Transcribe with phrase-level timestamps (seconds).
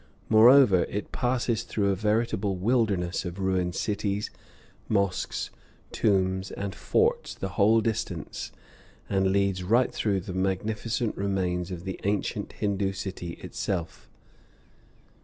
[0.29, 4.31] Moreover, it passes through a veritable wilderness of ruined cities,
[4.89, 5.51] mosques,
[5.91, 8.51] tombs, and forts the whole distance,
[9.11, 14.09] and leads right through the magnificent remains of the ancient Hindoo city itself.